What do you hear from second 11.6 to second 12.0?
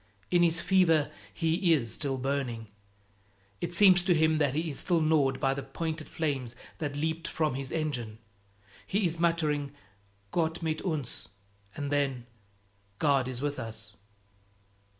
and